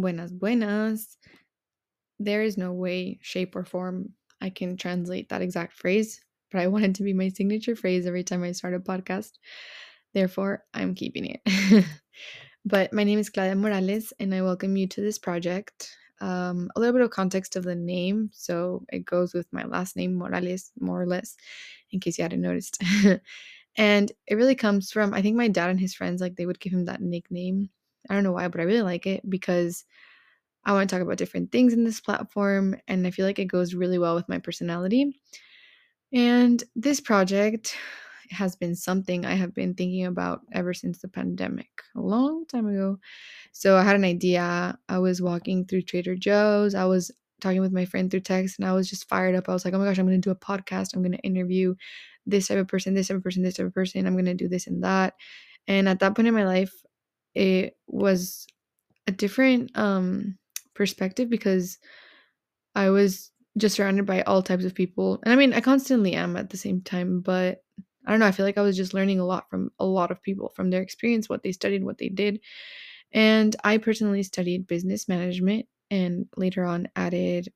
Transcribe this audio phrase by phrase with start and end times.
[0.00, 1.16] Buenas, buenas.
[2.18, 6.66] There is no way, shape, or form I can translate that exact phrase, but I
[6.68, 9.32] want it to be my signature phrase every time I start a podcast.
[10.14, 11.84] Therefore, I'm keeping it.
[12.64, 15.94] but my name is Claudia Morales, and I welcome you to this project.
[16.20, 19.96] Um, a little bit of context of the name, so it goes with my last
[19.96, 21.36] name, Morales, more or less,
[21.90, 22.82] in case you hadn't noticed.
[23.76, 26.60] and it really comes from, I think my dad and his friends, like, they would
[26.60, 27.68] give him that nickname.
[28.08, 29.84] I don't know why, but I really like it because
[30.66, 33.46] I want to talk about different things in this platform, and I feel like it
[33.46, 35.18] goes really well with my personality.
[36.12, 37.76] And this project
[38.30, 42.66] has been something I have been thinking about ever since the pandemic, a long time
[42.66, 42.98] ago.
[43.52, 44.78] So I had an idea.
[44.88, 46.74] I was walking through Trader Joe's.
[46.74, 49.48] I was talking with my friend through text, and I was just fired up.
[49.48, 50.94] I was like, oh my gosh, I'm going to do a podcast.
[50.94, 51.74] I'm going to interview
[52.26, 54.06] this type of person, this type of person, this type of person.
[54.06, 55.14] I'm going to do this and that.
[55.68, 56.72] And at that point in my life,
[57.34, 58.46] it was
[59.06, 60.36] a different um
[60.76, 61.78] perspective because
[62.74, 65.20] I was just surrounded by all types of people.
[65.24, 67.62] And I mean, I constantly am at the same time, but
[68.06, 70.10] I don't know, I feel like I was just learning a lot from a lot
[70.10, 72.40] of people, from their experience, what they studied, what they did.
[73.12, 77.48] And I personally studied business management and later on added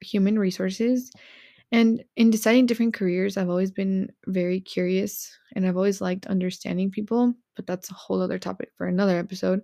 [0.00, 1.12] human resources.
[1.70, 6.90] And in deciding different careers, I've always been very curious and I've always liked understanding
[6.90, 9.62] people, but that's a whole other topic for another episode.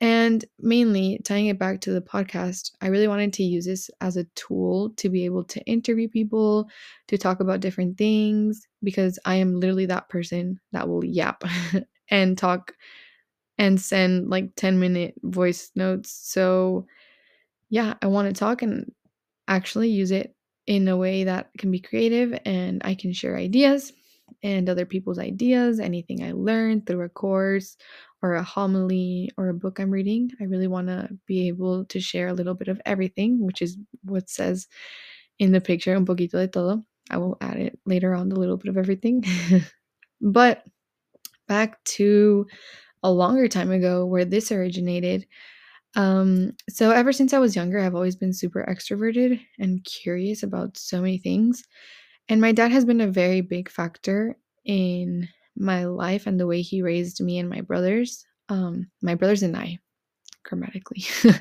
[0.00, 4.16] And mainly tying it back to the podcast, I really wanted to use this as
[4.16, 6.68] a tool to be able to interview people,
[7.08, 11.44] to talk about different things, because I am literally that person that will yap
[12.10, 12.74] and talk
[13.56, 16.10] and send like 10 minute voice notes.
[16.10, 16.86] So,
[17.70, 18.92] yeah, I want to talk and
[19.48, 20.34] actually use it
[20.66, 23.92] in a way that can be creative and I can share ideas
[24.42, 27.76] and other people's ideas, anything I learned through a course
[28.22, 30.30] or a homily or a book I'm reading.
[30.40, 33.76] I really want to be able to share a little bit of everything, which is
[34.04, 34.66] what says
[35.38, 36.84] in the picture, un poquito de todo.
[37.10, 39.24] I will add it later on, a little bit of everything.
[40.20, 40.64] but
[41.48, 42.46] back to
[43.02, 45.26] a longer time ago where this originated.
[45.96, 50.76] Um, so ever since I was younger, I've always been super extroverted and curious about
[50.76, 51.64] so many things.
[52.28, 56.62] And my dad has been a very big factor in my life and the way
[56.62, 58.24] he raised me and my brothers.
[58.48, 59.78] Um, my brothers and I,
[60.44, 61.40] grammatically, I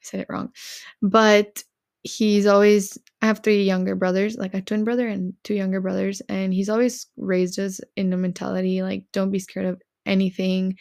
[0.00, 0.52] said it wrong.
[1.00, 1.62] But
[2.02, 6.20] he's always, I have three younger brothers, like a twin brother and two younger brothers.
[6.28, 10.78] And he's always raised us in the mentality like, don't be scared of anything.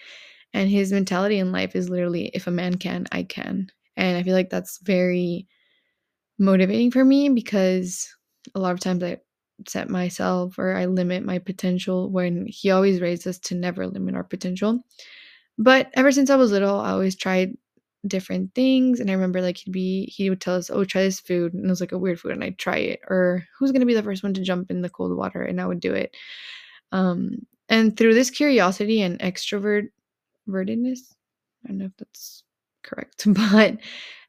[0.53, 3.71] And his mentality in life is literally, if a man can, I can.
[3.97, 5.47] And I feel like that's very
[6.39, 8.09] motivating for me because
[8.55, 9.17] a lot of times I
[9.67, 14.15] set myself or I limit my potential when he always raised us to never limit
[14.15, 14.83] our potential.
[15.57, 17.57] But ever since I was little, I always tried
[18.07, 18.99] different things.
[18.99, 21.53] And I remember like he'd be, he would tell us, oh, try this food.
[21.53, 22.31] And it was like a weird food.
[22.31, 22.99] And I'd try it.
[23.09, 25.41] Or who's going to be the first one to jump in the cold water?
[25.43, 26.15] And I would do it.
[26.91, 29.89] Um, and through this curiosity and extrovert
[30.47, 31.15] vertedness,
[31.63, 32.43] I don't know if that's
[32.83, 33.77] correct, but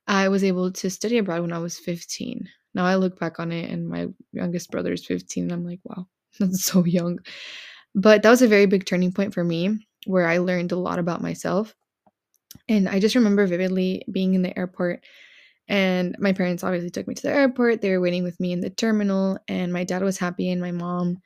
[0.06, 2.48] I was able to study abroad when I was 15.
[2.74, 5.80] Now I look back on it and my youngest brother is 15 and I'm like,
[5.84, 6.06] wow,
[6.40, 7.18] that's so young.
[7.94, 10.98] But that was a very big turning point for me where I learned a lot
[10.98, 11.74] about myself.
[12.68, 15.04] And I just remember vividly being in the airport
[15.68, 17.80] and my parents obviously took me to the airport.
[17.80, 20.72] They were waiting with me in the terminal and my dad was happy and my
[20.72, 21.18] mom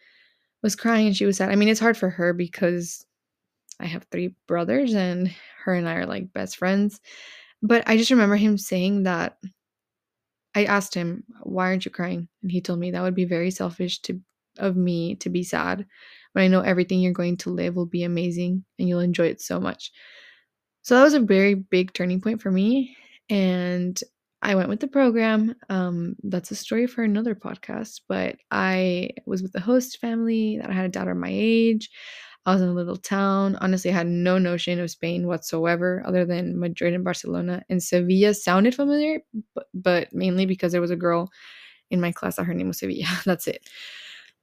[0.62, 1.50] was crying and she was sad.
[1.50, 3.04] I mean, it's hard for her because
[3.80, 7.00] I have three brothers and her and I are like best friends.
[7.62, 9.38] But I just remember him saying that
[10.56, 13.52] I asked him, "Why aren't you crying?" And he told me that would be very
[13.52, 14.20] selfish to
[14.58, 15.86] of me to be sad
[16.32, 19.40] when I know everything you're going to live will be amazing and you'll enjoy it
[19.40, 19.92] so much.
[20.82, 22.96] So that was a very big turning point for me
[23.28, 24.00] and
[24.42, 25.54] I went with the program.
[25.68, 30.70] Um, that's a story for another podcast, but I was with the host family that
[30.70, 31.90] I had a daughter my age.
[32.46, 33.56] I was in a little town.
[33.60, 37.64] Honestly, I had no notion of Spain whatsoever, other than Madrid and Barcelona.
[37.68, 39.20] And Sevilla sounded familiar,
[39.54, 41.28] but, but mainly because there was a girl
[41.90, 43.06] in my class that her name was Sevilla.
[43.24, 43.68] That's it.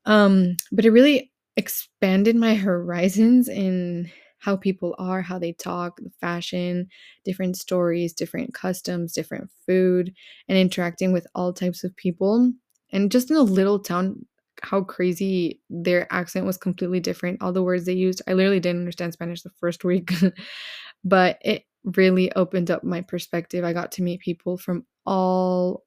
[0.06, 6.90] Um, but it really expanded my horizons in how people are, how they talk, fashion,
[7.24, 10.14] different stories, different customs, different food,
[10.50, 12.52] and interacting with all types of people.
[12.92, 14.26] And just in a little town
[14.64, 17.42] how crazy their accent was completely different.
[17.42, 20.12] All the words they used, I literally didn't understand Spanish the first week,
[21.04, 23.64] but it really opened up my perspective.
[23.64, 25.84] I got to meet people from all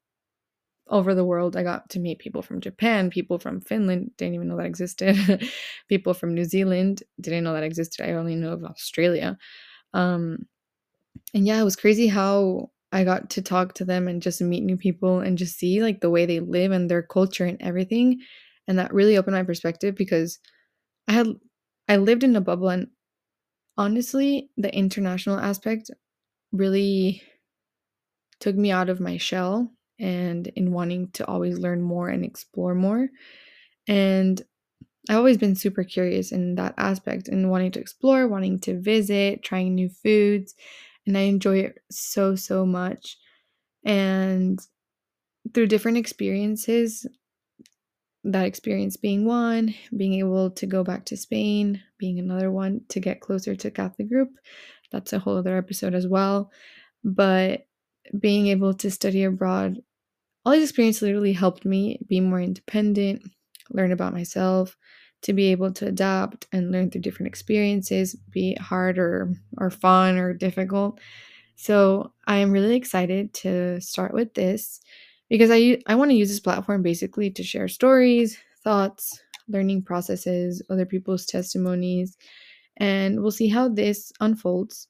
[0.89, 1.57] over the world.
[1.57, 5.49] I got to meet people from Japan, people from Finland, didn't even know that existed,
[5.89, 8.07] people from New Zealand, didn't know that existed.
[8.07, 9.39] I only know of Australia.
[9.95, 10.47] Um,
[11.35, 14.63] and yeah, it was crazy how I got to talk to them and just meet
[14.63, 18.21] new people and just see like the way they live and their culture and everything.
[18.69, 20.39] And that really opened my perspective because
[21.09, 21.29] I had
[21.89, 22.89] I lived in a bubble and
[23.79, 25.91] honestly, the international aspect
[26.53, 27.23] really
[28.41, 32.75] took me out of my shell and in wanting to always learn more and explore
[32.75, 33.09] more.
[33.89, 34.43] And
[35.09, 39.43] I've always been super curious in that aspect and wanting to explore, wanting to visit,
[39.43, 40.55] trying new foods,
[41.07, 43.19] and I enjoy it so so much.
[43.85, 44.61] And
[45.55, 47.07] through different experiences,
[48.33, 53.01] that experience being one, being able to go back to Spain, being another one to
[53.01, 54.31] get closer to Catholic group.
[54.91, 56.51] That's a whole other episode as well.
[57.05, 57.67] But
[58.19, 59.79] being able to study abroad,
[60.45, 63.23] all these experiences literally helped me be more independent,
[63.71, 64.77] learn about myself,
[65.23, 69.71] to be able to adapt and learn through different experiences, be it hard or, or
[69.71, 71.01] fun or difficult.
[71.57, 74.81] So I am really excited to start with this
[75.29, 80.63] because I I want to use this platform basically to share stories, thoughts, learning processes,
[80.71, 82.17] other people's testimonies,
[82.77, 84.89] and we'll see how this unfolds.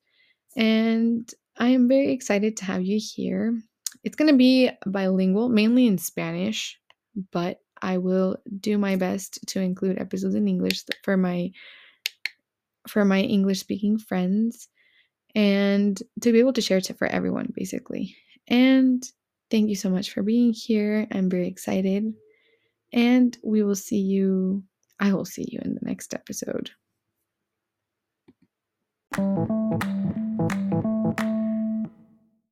[0.57, 3.59] And I am very excited to have you here.
[4.05, 6.79] It's going to be bilingual, mainly in Spanish,
[7.33, 11.51] but I will do my best to include episodes in English for my
[12.89, 14.69] for my English speaking friends
[15.35, 18.17] and to be able to share it for everyone basically.
[18.49, 19.03] And
[19.51, 21.07] thank you so much for being here.
[21.11, 22.13] I'm very excited.
[22.93, 24.65] And we will see you
[24.99, 26.71] I will see you in the next episode.